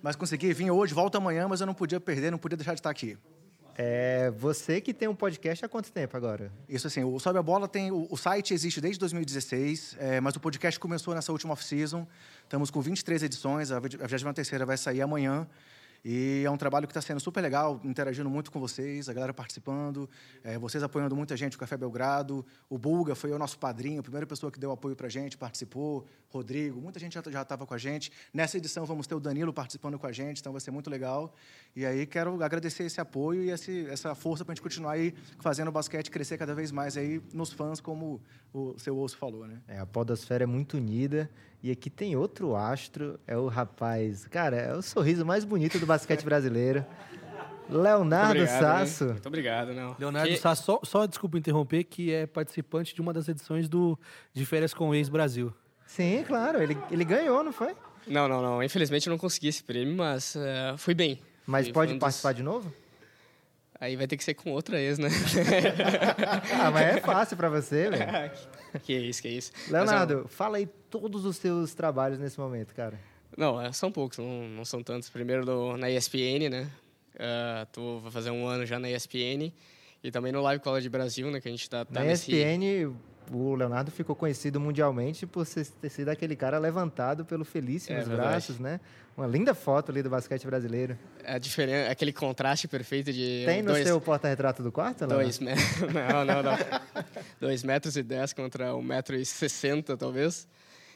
[0.02, 2.80] Mas consegui, vim hoje, volto amanhã, mas eu não podia perder, não podia deixar de
[2.80, 3.18] estar aqui.
[3.82, 6.52] É, você que tem um podcast há quanto tempo agora?
[6.68, 7.92] Isso assim, o Sobe a Bola tem.
[7.92, 12.06] O, o site existe desde 2016, é, mas o podcast começou nessa última off-season.
[12.44, 15.48] Estamos com 23 edições, a 23 vai sair amanhã.
[16.04, 19.34] E é um trabalho que está sendo super legal, interagindo muito com vocês, a galera
[19.34, 20.10] participando,
[20.44, 22.46] é, vocês apoiando muita gente, o Café Belgrado.
[22.70, 25.38] O Bulga foi o nosso padrinho, a primeira pessoa que deu apoio para a gente,
[25.38, 26.06] participou.
[26.30, 28.12] Rodrigo, muita gente já estava com a gente.
[28.34, 31.34] Nessa edição vamos ter o Danilo participando com a gente, então vai ser muito legal.
[31.76, 35.14] E aí quero agradecer esse apoio e esse, essa força para a gente continuar aí
[35.40, 38.22] fazendo o basquete crescer cada vez mais aí nos fãs, como
[38.54, 39.58] o seu Osso falou, né?
[39.68, 41.30] É, a podosfera é muito unida.
[41.62, 44.26] E aqui tem outro astro, é o rapaz...
[44.28, 46.86] Cara, é o sorriso mais bonito do basquete brasileiro.
[47.70, 48.86] Leonardo Muito obrigado, né?
[48.86, 49.06] Sasso.
[49.06, 49.96] Muito obrigado, não.
[50.00, 54.00] Leonardo Que- Sá, só, só desculpa interromper, que é participante de uma das edições do
[54.34, 55.54] De Férias com o Ex-Brasil.
[55.86, 57.76] Sim, claro, ele, ele ganhou, não foi?
[58.08, 58.64] Não, não, não.
[58.64, 61.20] Infelizmente eu não consegui esse prêmio, mas eh, fui bem.
[61.46, 62.72] Mas Fui- pode um dos- participar de novo?
[63.82, 65.08] Aí vai ter que ser com outra ex, né?
[66.62, 68.32] Ah, mas é fácil pra você, velho.
[68.84, 69.52] que isso, que isso.
[69.70, 73.00] Mas, ó, Leonardo, fala aí todos os seus trabalhos nesse momento, cara.
[73.38, 75.10] Não, é, são poucos, não, não são tantos.
[75.10, 76.70] Primeiro na ESPN, né?
[77.18, 79.54] Ah, tô, vou fazer um ano já na ESPN.
[80.04, 81.40] E também no Live College Brasil, né?
[81.40, 82.32] Que a gente tá, tá Na nesse...
[82.32, 82.94] ESPN,
[83.32, 88.08] o Leonardo ficou conhecido mundialmente por ter sido aquele cara levantado pelo Felício É nos
[88.08, 88.30] verdade.
[88.30, 88.80] braços, né?
[89.16, 90.98] Uma linda foto ali do basquete brasileiro.
[91.26, 93.44] A diferença, aquele contraste perfeito de...
[93.46, 95.24] Tem no dois, seu porta-retrato do quarto, Leonardo?
[95.24, 95.66] Dois metros.
[95.94, 96.58] Não, não, não.
[97.40, 100.48] dois metros e dez contra um metro e sessenta, talvez.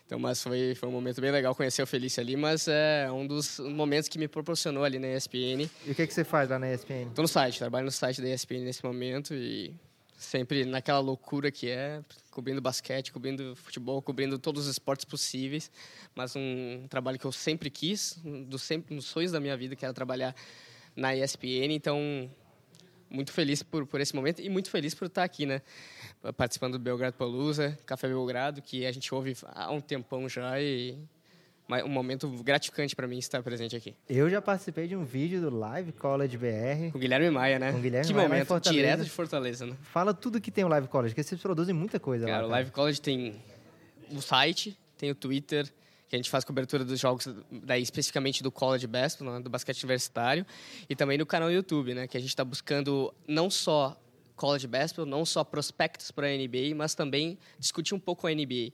[0.05, 3.25] Então, mas foi, foi um momento bem legal conhecer o Felício ali, mas é um
[3.25, 5.69] dos momentos que me proporcionou ali na ESPN.
[5.85, 7.09] E o que, que você faz lá na ESPN?
[7.15, 9.73] Tô no site, trabalho no site da ESPN nesse momento e
[10.17, 15.71] sempre naquela loucura que é, cobrindo basquete, cobrindo futebol, cobrindo todos os esportes possíveis,
[16.15, 19.75] mas um trabalho que eu sempre quis, um dos sempre dos sonhos da minha vida,
[19.75, 20.35] que era trabalhar
[20.95, 22.29] na ESPN, então
[23.09, 25.61] muito feliz por, por esse momento e muito feliz por estar aqui, né?
[26.35, 30.97] Participando do Belgrado Palusa, Café Belgrado, que a gente ouve há um tempão já e
[31.69, 33.95] um momento gratificante para mim estar presente aqui.
[34.09, 36.91] Eu já participei de um vídeo do Live College BR.
[36.91, 37.71] Com o Guilherme Maia, né?
[37.71, 39.75] Com o Guilherme que Maia momento, direto de Fortaleza, né?
[39.81, 42.47] Fala tudo que tem o Live College, porque vocês produzem muita coisa Cara, lá.
[42.47, 43.35] o Live College tem
[44.11, 45.71] o site, tem o Twitter,
[46.07, 49.81] que a gente faz cobertura dos jogos, daí especificamente do College Basketball, né, do basquete
[49.83, 50.45] universitário,
[50.87, 53.99] e também no canal YouTube, né, que a gente está buscando não só
[54.35, 58.73] College Basketball, não só prospectos para a NBA, mas também discutir um pouco a NBA.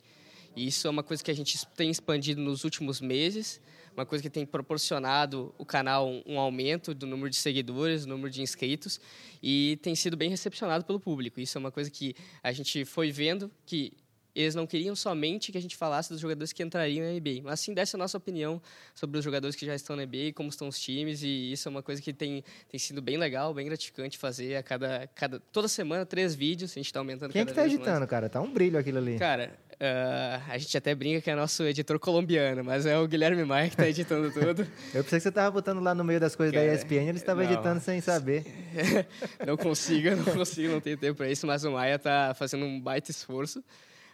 [0.55, 3.61] E isso é uma coisa que a gente tem expandido nos últimos meses,
[3.93, 8.09] uma coisa que tem proporcionado o canal um, um aumento do número de seguidores, do
[8.09, 8.99] número de inscritos,
[9.41, 11.39] e tem sido bem recepcionado pelo público.
[11.39, 13.93] Isso é uma coisa que a gente foi vendo que
[14.35, 17.59] eles não queriam somente que a gente falasse dos jogadores que entrariam na NBA, mas
[17.59, 18.61] sim desse a nossa opinião
[18.93, 21.69] sobre os jogadores que já estão na NBA, como estão os times, e isso é
[21.69, 25.67] uma coisa que tem, tem sido bem legal, bem gratificante fazer a cada, cada toda
[25.67, 27.87] semana três vídeos, a gente está aumentando Quem é cada que tá vez mais.
[27.87, 28.29] editando, cara?
[28.29, 29.17] Tá um brilho aquilo ali.
[29.17, 33.45] Cara, ah, a gente até brinca que é nosso editor colombiano, mas é o Guilherme
[33.45, 34.67] Maia que está editando tudo.
[34.93, 37.43] Eu pensei que você tava botando lá no meio das coisas da ESPN, ele estava
[37.43, 38.45] editando sem saber.
[39.45, 42.79] não consigo, não consigo, não tenho tempo para isso, mas o Maia está fazendo um
[42.79, 43.63] baita esforço.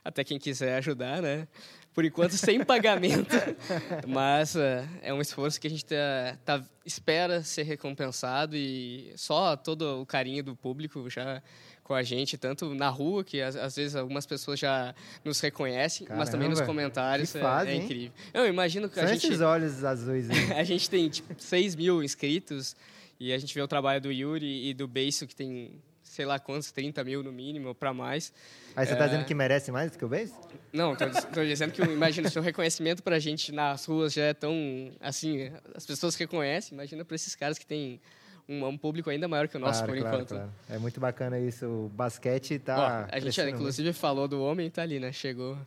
[0.04, 1.48] Até quem quiser ajudar, né?
[1.96, 3.36] Por enquanto, sem pagamento.
[4.06, 9.56] Mas ah, é um esforço que a gente tá, tá- espera ser recompensado e só
[9.56, 11.42] todo o carinho do público já
[11.86, 14.94] com a gente, tanto na rua, que às, às vezes algumas pessoas já
[15.24, 17.32] nos reconhecem, mas também nos Caramba, comentários.
[17.32, 17.84] que é- fase, é, hein?
[17.84, 18.12] incrível.
[18.34, 22.04] Eu imagino que São a gente, esses olhos azuis a gente tem tipo, 6 mil
[22.04, 22.76] inscritos
[23.20, 26.40] e a gente vê o trabalho do Yuri e do Beiso, que tem sei lá
[26.40, 28.34] quantos, 30 mil no mínimo, ou para mais.
[28.76, 29.08] Aí você tá É.
[29.10, 30.34] dizendo que merece mais do que o Base?
[30.74, 34.54] Não, tô dizendo que, imagina, se o reconhecimento pra gente nas ruas já é tão,
[35.02, 38.00] assim, as pessoas reconhecem, imagina para esses caras que têm
[38.48, 40.30] um, um público ainda maior que o nosso, claro, por claro, enquanto.
[40.30, 40.52] claro.
[40.70, 41.66] É muito bacana isso.
[41.66, 43.08] O basquete tá.
[43.10, 45.12] Ó, a gente, inclusive, falou do homem, tá ali, né?
[45.12, 45.58] Chegou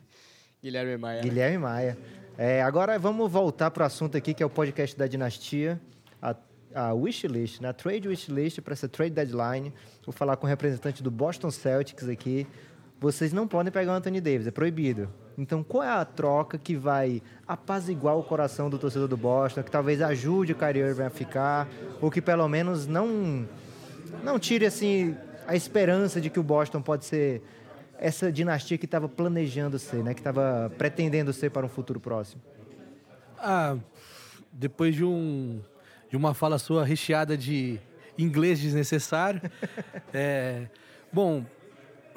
[0.61, 1.21] Guilherme Maia.
[1.21, 1.29] muito.
[1.29, 1.97] Guilherme Maia.
[2.37, 5.79] É, agora vamos voltar pro assunto aqui, que é o podcast da Dinastia.
[6.21, 6.35] A,
[6.73, 7.69] a wishlist, né?
[7.69, 9.73] A trade wishlist para essa trade deadline.
[10.05, 12.47] Vou falar com o representante do Boston Celtics aqui.
[12.99, 15.09] Vocês não podem pegar o Anthony Davis, é proibido.
[15.39, 19.71] Então, qual é a troca que vai apaziguar o coração do torcedor do Boston, que
[19.71, 21.65] talvez ajude o Kyrie Irving a ficar,
[22.01, 23.47] ou que pelo menos não
[24.21, 25.15] não tire assim
[25.47, 27.41] a esperança de que o Boston pode ser
[27.97, 30.13] essa dinastia que estava planejando ser, né?
[30.13, 32.41] Que estava pretendendo ser para um futuro próximo.
[33.37, 33.77] Ah,
[34.51, 35.61] depois de um
[36.09, 37.79] de uma fala sua recheada de
[38.17, 39.41] inglês desnecessário,
[40.13, 40.67] é,
[41.13, 41.45] bom,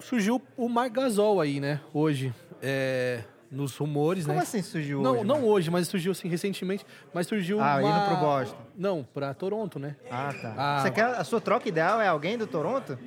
[0.01, 1.81] surgiu o Marc Gasol aí, né?
[1.95, 3.21] Hoje, é,
[3.51, 4.43] nos rumores, Como né?
[4.45, 5.25] assim surgiu não, hoje?
[5.25, 5.49] não mano?
[5.49, 7.83] hoje, mas surgiu assim recentemente, mas surgiu Ah, uma...
[7.91, 8.57] indo pro Boston.
[8.77, 9.97] Não, para Toronto, né?
[10.11, 10.55] Ah, tá.
[10.57, 10.81] Ah.
[10.83, 12.99] Você quer a sua troca ideal é alguém do Toronto?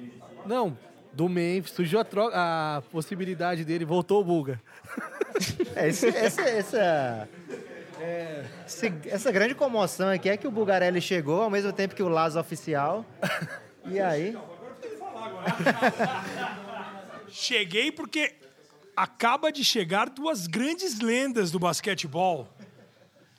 [0.46, 0.78] Não,
[1.14, 4.62] do Memphis, surgiu a, troca, a possibilidade dele, voltou o Buga.
[5.76, 7.30] É, esse- essa, essa,
[8.66, 12.08] esse- essa grande comoção aqui é que o Bugarelli chegou ao mesmo tempo que o
[12.08, 13.06] Lazo oficial.
[13.84, 14.38] E aí?
[17.28, 18.34] Cheguei porque
[18.96, 22.48] acaba de chegar duas grandes lendas do basquetebol.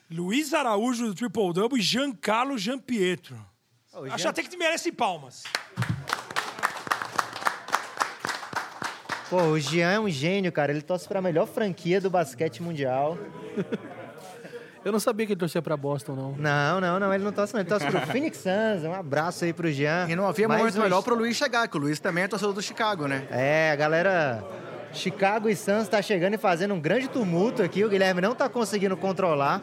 [0.09, 3.37] Luiz Araújo do Triple Double e Giancarlo Giampietro.
[3.93, 5.43] Ô, Acho Jean- até que merece palmas.
[9.29, 10.71] Pô, o Jean é um gênio, cara.
[10.71, 13.17] Ele torce para a melhor franquia do basquete mundial.
[14.85, 16.31] Eu não sabia que ele torcia pra Boston, não.
[16.37, 17.13] Não, não, não.
[17.13, 17.59] Ele não torce, não.
[17.59, 18.85] Ele torce pro Phoenix Suns.
[18.85, 20.07] Um abraço aí pro Jean.
[20.07, 22.27] E não havia Mais momento um- melhor pro Luiz chegar, que o Luiz também é
[22.29, 23.27] torcedor do Chicago, né?
[23.29, 24.41] É, a galera.
[24.93, 27.83] Chicago e Suns tá chegando e fazendo um grande tumulto aqui.
[27.83, 29.61] O Guilherme não tá conseguindo controlar.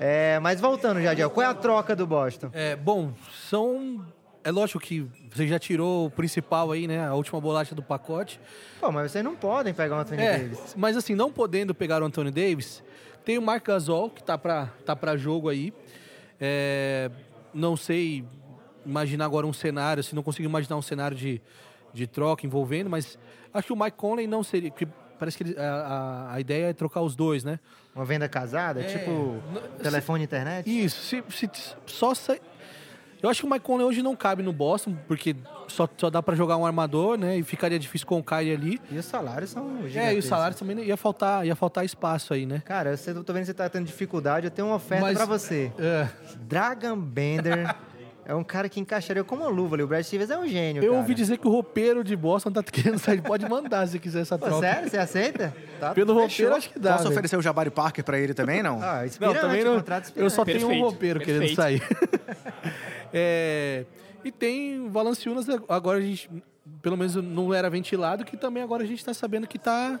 [0.00, 2.50] É, mas voltando, Jadiel, qual é a troca do Boston?
[2.52, 3.12] É, bom,
[3.48, 4.04] são.
[4.42, 7.06] É lógico que você já tirou o principal aí, né?
[7.06, 8.38] A última bolacha do pacote.
[8.80, 10.74] Pô, mas vocês não podem pegar o Anthony É, Davis.
[10.76, 12.82] mas assim, não podendo pegar o Anthony Davis,
[13.24, 15.72] tem o Marc Gasol, que tá pra, tá pra jogo aí.
[16.38, 17.10] É,
[17.54, 18.24] não sei
[18.84, 21.40] imaginar agora um cenário, assim, não consigo imaginar um cenário de,
[21.94, 23.16] de troca envolvendo, mas
[23.52, 24.70] acho que o Mike Conley não seria.
[24.70, 24.86] Porque
[25.18, 27.58] parece que ele- a, a, ideia é trocar os dois, né?
[27.94, 28.80] Uma venda casada?
[28.80, 28.84] É.
[28.84, 29.36] Tipo,
[29.82, 30.84] telefone e internet?
[30.84, 31.48] Isso, se, se
[31.86, 32.36] só sa...
[33.22, 35.34] Eu acho que o Mike Conley hoje não cabe no Boston, porque
[35.66, 37.38] só, só dá pra jogar um armador, né?
[37.38, 38.80] E ficaria difícil com o Kyrie ali.
[38.90, 42.44] E os salários são É, e os salários também ia faltar, ia faltar espaço aí,
[42.44, 42.62] né?
[42.66, 44.46] Cara, eu tô vendo que você tá tendo dificuldade.
[44.46, 45.72] Eu tenho uma oferta pra você.
[45.78, 46.06] É.
[46.40, 47.74] Dragon Bender
[48.26, 49.82] é um cara que encaixaria como uma luva ali.
[49.82, 51.00] O Brad Stevens é um gênio, Eu cara.
[51.02, 53.20] ouvi dizer que o roupeiro de Boston tá querendo sair.
[53.22, 54.60] Pode mandar se quiser essa Pô, troca.
[54.66, 54.88] sério?
[54.90, 55.54] Você aceita?
[55.78, 56.20] Tá, Pelo fechou.
[56.22, 56.92] roupeiro, acho que dá.
[56.92, 57.12] Posso velho.
[57.14, 58.80] oferecer o Jabari Parker pra ele também, não?
[58.82, 59.74] Ah, Não, também não.
[60.16, 60.44] Eu só inspirante.
[60.44, 61.56] tenho um Perfeito, roupeiro querendo perfeito.
[61.56, 61.82] sair.
[63.16, 63.84] É,
[64.24, 66.28] e tem o Valanciunas, agora a gente,
[66.82, 70.00] pelo menos não era ventilado, que também agora a gente tá sabendo que tá,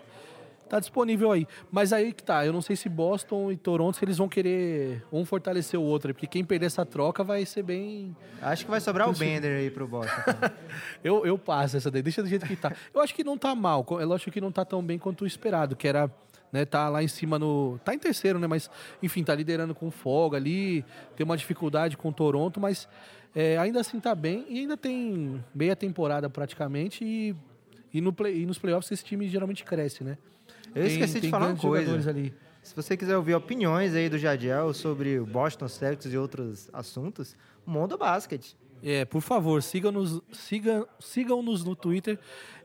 [0.74, 1.46] tá disponível aí.
[1.70, 5.04] Mas aí que tá, eu não sei se Boston e Toronto, se eles vão querer
[5.12, 8.16] um fortalecer o outro, porque quem perder essa troca vai ser bem...
[8.42, 10.12] Acho que vai sobrar o Bender aí pro Boston.
[11.02, 12.72] Eu, eu passo essa daí, deixa do jeito que tá.
[12.92, 15.26] Eu acho que não tá mal, é lógico que não tá tão bem quanto o
[15.26, 16.10] esperado, que era,
[16.50, 17.78] né, tá lá em cima no...
[17.84, 18.70] Tá em terceiro, né, mas,
[19.02, 20.84] enfim, tá liderando com folga ali,
[21.14, 22.88] tem uma dificuldade com o Toronto, mas
[23.34, 27.36] é, ainda assim tá bem e ainda tem meia temporada praticamente e,
[27.92, 30.16] e, no play, e nos playoffs esse time geralmente cresce, né?
[30.74, 32.10] Eu Tem- esqueci de tem falar uma coisa.
[32.10, 32.34] ali.
[32.62, 37.36] Se você quiser ouvir opiniões aí do Jadiel sobre o Boston Celtics e outros assuntos,
[37.66, 38.52] Mundo Basket.
[38.82, 42.18] É, por favor, sigam-nos siga, sigam-nos no Twitter.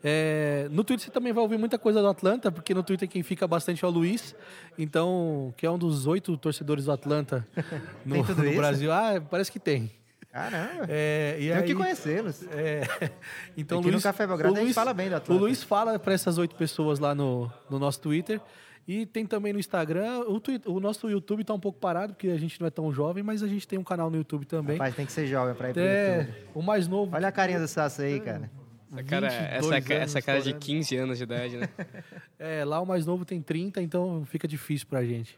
[0.03, 3.23] É, no Twitter você também vai ouvir muita coisa do Atlanta, porque no Twitter quem
[3.23, 4.35] fica bastante é o Luiz,
[4.77, 7.47] então, que é um dos oito torcedores do Atlanta
[8.05, 8.55] no, no?
[8.55, 8.91] Brasil.
[8.91, 9.91] Ah, parece que tem.
[10.31, 10.85] Caramba.
[10.87, 12.43] É, e Tenho aí, que conhecê-los.
[12.51, 12.81] é,
[13.57, 15.41] então, Aqui no Luiz, Café Belgrado o a gente Luiz- fala bem O Atlanta.
[15.41, 18.39] Luiz fala para essas oito pessoas lá no, no nosso Twitter.
[18.87, 20.21] E tem também no Instagram.
[20.27, 22.91] O, Twi- o nosso YouTube tá um pouco parado, porque a gente não é tão
[22.91, 24.77] jovem, mas a gente tem um canal no YouTube também.
[24.77, 26.37] Rapaz, tem que ser jovem pra ir pro É, YouTube.
[26.55, 27.15] o mais novo.
[27.15, 28.49] Olha a carinha do Sasso aí, cara.
[28.91, 30.65] Essa cara, 22 essa, anos essa cara de estourando.
[30.65, 31.69] 15 anos de idade, né?
[32.39, 35.37] É, lá o mais novo tem 30, então fica difícil pra gente.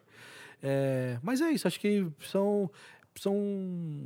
[0.63, 2.69] É, mas é isso, acho que são.
[3.15, 3.35] São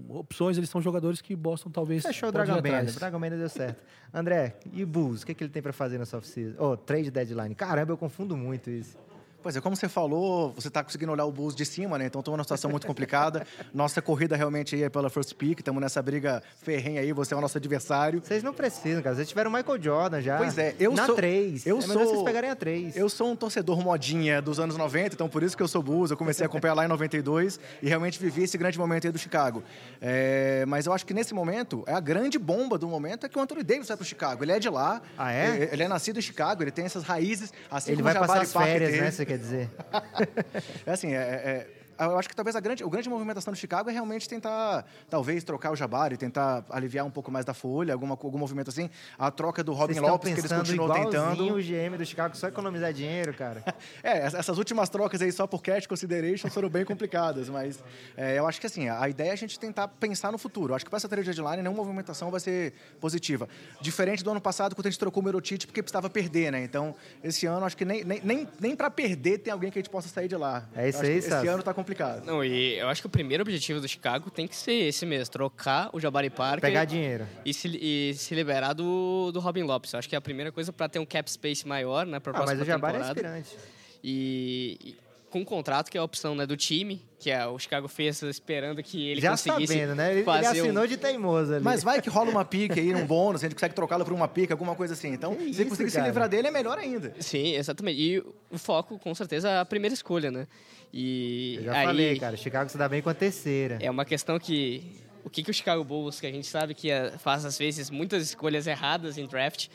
[0.09, 2.03] opções, eles são jogadores que Boston talvez.
[2.03, 2.95] Fechou o Dragon atrás.
[2.95, 3.83] O Dragon Band deu certo.
[4.13, 5.23] André, e o Bulls?
[5.23, 6.55] O que, que ele tem pra fazer nessa off-season?
[6.57, 7.53] Oh, trade deadline.
[7.53, 8.97] Caramba, eu confundo muito isso.
[9.45, 12.07] Pois é, como você falou, você está conseguindo olhar o Bulls de cima, né?
[12.07, 13.45] Então estamos numa situação muito complicada.
[13.71, 17.37] Nossa corrida realmente aí é pela first pick, estamos nessa briga ferrenha aí, você é
[17.37, 18.23] o nosso adversário.
[18.25, 19.15] Vocês não precisam, cara.
[19.15, 20.37] Vocês tiveram o Michael Jordan já.
[20.37, 21.63] Pois é, eu Na sou- 3.
[21.67, 22.97] eu é sou- vocês pegarem a 3.
[22.97, 26.09] Eu sou um torcedor modinha dos anos 90, então por isso que eu sou Bulls.
[26.09, 29.19] Eu comecei a acompanhar lá em 92 e realmente vivi esse grande momento aí do
[29.19, 29.63] Chicago.
[30.01, 33.37] É, mas eu acho que nesse momento, é a grande bomba do momento é que
[33.37, 34.43] o Anthony Davis vai para o Chicago.
[34.43, 35.03] Ele é de lá.
[35.15, 35.69] Ah, é?
[35.71, 38.89] Ele é nascido em Chicago, ele tem essas raízes, assim Ele vai passar as férias,
[38.89, 39.01] teve.
[39.03, 39.11] né?
[39.35, 39.69] Quer dizer?
[40.87, 41.67] É assim, é, é-
[41.99, 45.43] eu acho que talvez a grande, o grande movimentação do Chicago é realmente tentar, talvez,
[45.43, 48.89] trocar o Jabari, tentar aliviar um pouco mais da folha, alguma, algum movimento assim.
[49.17, 51.53] A troca do Robin Lopes, que eles continuam tentando.
[51.53, 53.63] o GM do Chicago, só economizar dinheiro, cara.
[54.03, 57.83] É, ess- essas últimas trocas aí só por cash consideration foram bem complicadas, mas
[58.15, 60.71] é, eu acho que assim, a ideia é a gente tentar pensar no futuro.
[60.71, 63.47] Eu acho que para essa trade deadline nenhuma movimentação vai ser positiva.
[63.81, 66.63] Diferente do ano passado, quando a gente trocou o Merotite porque precisava perder, né?
[66.63, 69.81] Então, esse ano, acho que nem, nem, nem, nem para perder tem alguém que a
[69.81, 70.65] gente possa sair de lá.
[70.75, 71.17] É isso aí.
[71.17, 72.25] Esse ano tá complicado.
[72.25, 75.31] Não, e eu acho que o primeiro objetivo do Chicago tem que ser esse mesmo,
[75.31, 77.27] trocar o Jabari Parker Pegar dinheiro.
[77.45, 79.93] e se, e se liberar do, do Robin Lopes.
[79.93, 82.37] Eu acho que é a primeira coisa para ter um cap space maior, né, para
[82.37, 83.27] Ah, mas o Jabari é temporada.
[83.27, 83.57] aspirante.
[84.03, 84.95] E, e
[85.35, 88.21] com um contrato que é a opção né, do time, que é o Chicago fez
[88.21, 90.11] esperando que ele Já conseguisse sabendo, né?
[90.13, 90.87] Ele, ele assinou um...
[90.87, 91.63] de teimoso ali.
[91.63, 94.29] Mas vai que rola uma pique aí, um bônus, a gente consegue trocá-la por uma
[94.29, 95.09] pique, alguma coisa assim.
[95.09, 96.07] Então, Que se isso, conseguir se cara?
[96.07, 97.13] livrar dele, é melhor ainda.
[97.19, 97.99] Sim, exatamente.
[97.99, 98.19] E
[98.49, 100.47] o foco, com certeza, é a primeira escolha, né?
[100.93, 102.37] E Eu já aí, falei, cara.
[102.37, 103.77] Chicago se dá bem com a terceira.
[103.81, 104.83] É uma questão que
[105.25, 107.89] o que, que o Chicago Bulls, que a gente sabe que eh, faz às vezes
[107.89, 109.67] muitas escolhas erradas em draft.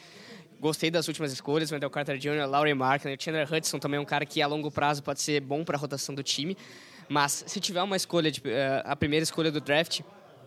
[0.61, 4.27] Gostei das últimas escolhas, Wendell Carter Jr., Laurie Markkinen, Chandler Hudson também é um cara
[4.27, 6.55] que a longo prazo pode ser bom para a rotação do time.
[7.09, 10.03] Mas se tiver uma escolha, de, eh, a primeira escolha do draft,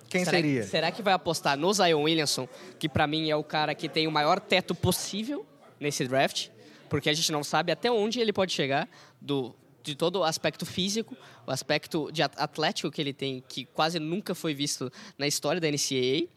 [0.08, 0.64] Quem será, seria?
[0.64, 2.48] Será que vai apostar no Zion Williamson,
[2.78, 5.46] que para mim é o cara que tem o maior teto possível
[5.80, 6.50] nesse draft?
[6.88, 8.88] Porque a gente não sabe até onde ele pode chegar
[9.20, 13.66] do de todo o aspecto físico, o aspecto de at- atlético que ele tem, que
[13.66, 16.30] quase nunca foi visto na história da NCAA,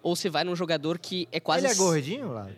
[0.00, 1.66] ou se vai num jogador que é quase...
[1.66, 2.54] Ele é gordinho, Lázaro?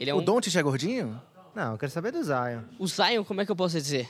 [0.00, 0.24] Ele é O um...
[0.24, 1.20] Doncic é gordinho?
[1.54, 2.62] Não, eu quero saber do Zion.
[2.78, 4.08] O Zion, como é que eu posso dizer?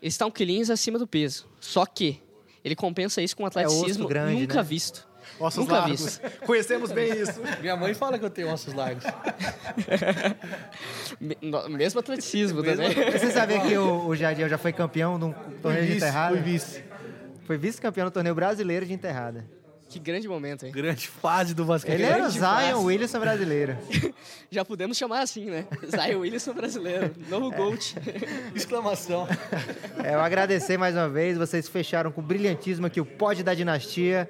[0.00, 1.46] Ele está um quilinhos acima do peso.
[1.60, 2.22] Só que
[2.64, 4.62] ele compensa isso com um atleticismo grande, nunca né?
[4.62, 5.08] visto.
[5.38, 6.00] Ossos Nunca largos.
[6.00, 6.20] visto.
[6.46, 7.40] Conhecemos bem isso.
[7.60, 9.04] Minha mãe fala que eu tenho ossos largos.
[11.70, 12.92] Mesmo atleticismo também.
[13.10, 16.34] Você sabia que o, o Jadiel já foi campeão de um torneio de enterrada?
[16.34, 16.84] fui vice.
[17.44, 19.44] Foi vice-campeão do torneio brasileiro de enterrada.
[19.92, 20.72] Que grande momento, hein?
[20.72, 21.96] Grande fase do basquete.
[21.96, 22.72] Ele era o grande Zion fase.
[22.86, 23.76] Williamson brasileiro.
[24.50, 25.66] Já podemos chamar assim, né?
[25.86, 27.14] Zion Williamson brasileiro.
[27.28, 27.94] Novo GOAT.
[28.56, 29.28] Exclamação.
[30.02, 34.26] É, eu agradecer mais uma vez, vocês fecharam com brilhantismo aqui o Pod da Dinastia.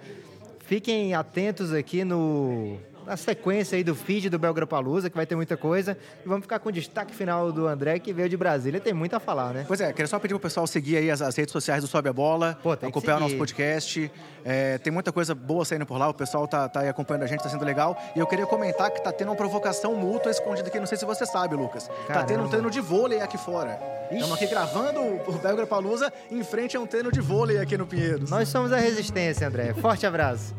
[0.66, 5.56] Fiquem atentos aqui no na sequência aí do feed do Belgrapalusa, que vai ter muita
[5.56, 5.96] coisa.
[6.24, 8.80] E vamos ficar com o destaque final do André, que veio de Brasília.
[8.80, 9.64] Tem muito a falar, né?
[9.66, 12.08] Pois é, queria só pedir pro pessoal seguir aí as, as redes sociais do Sobe
[12.08, 14.10] a Bola, Pô, acompanhar o nosso podcast.
[14.44, 17.26] É, tem muita coisa boa saindo por lá, o pessoal tá, tá aí acompanhando a
[17.26, 18.00] gente, tá sendo legal.
[18.14, 21.04] E eu queria comentar que tá tendo uma provocação mútua escondida aqui, não sei se
[21.04, 21.88] você sabe, Lucas.
[21.88, 22.48] Tá tendo um Caramba.
[22.48, 23.80] treino de vôlei aqui fora.
[24.10, 27.76] Estamos aqui gravando o o Belgra Palusa em frente a um treino de vôlei aqui
[27.76, 28.30] no Pinheiros.
[28.30, 29.72] Nós somos a Resistência, André.
[29.74, 30.54] Forte abraço.